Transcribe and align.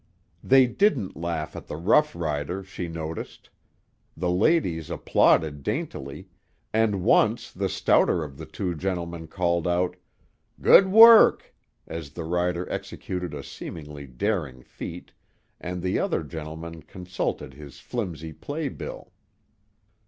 They 0.43 0.65
didn't 0.65 1.15
laugh 1.15 1.55
at 1.55 1.67
the 1.67 1.75
rough 1.75 2.15
rider, 2.15 2.63
she 2.63 2.87
noticed. 2.87 3.51
The 4.17 4.31
ladies 4.31 4.89
applauded 4.89 5.61
daintily, 5.61 6.27
and 6.73 7.03
once 7.03 7.51
the 7.51 7.69
stouter 7.69 8.23
of 8.23 8.37
the 8.37 8.47
two 8.47 8.73
gentlemen 8.73 9.27
called 9.27 9.67
out: 9.67 9.97
"Good 10.59 10.87
work!" 10.87 11.53
as 11.85 12.09
the 12.09 12.23
rider 12.23 12.67
executed 12.71 13.35
a 13.35 13.43
seemingly 13.43 14.07
daring 14.07 14.63
feat, 14.63 15.11
and 15.59 15.83
the 15.83 15.99
other 15.99 16.23
gentleman 16.23 16.81
consulted 16.81 17.53
his 17.53 17.79
flimsy 17.79 18.33
play 18.33 18.69
bill. 18.69 19.11